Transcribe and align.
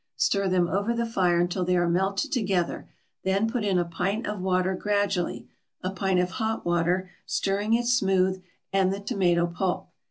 Stir 0.15 0.47
them 0.49 0.67
over 0.67 0.95
the 0.95 1.05
fire 1.05 1.39
until 1.39 1.63
they 1.63 1.77
are 1.77 1.87
melted 1.87 2.31
together, 2.31 2.89
then 3.23 3.47
put 3.47 3.63
in 3.63 3.77
a 3.77 3.85
pint 3.85 4.25
of 4.25 4.41
water 4.41 4.73
gradually 4.73 5.47
a 5.83 5.91
pint 5.91 6.19
of 6.19 6.31
hot 6.31 6.65
water 6.65 7.11
stirring 7.27 7.75
it 7.75 7.85
smooth; 7.85 8.41
and 8.73 8.91
the 8.91 8.99
tomato 8.99 9.45
pulp. 9.45 9.89